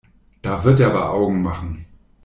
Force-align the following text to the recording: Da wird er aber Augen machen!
Da 0.41 0.63
wird 0.63 0.79
er 0.79 0.87
aber 0.87 1.11
Augen 1.11 1.43
machen! 1.43 1.85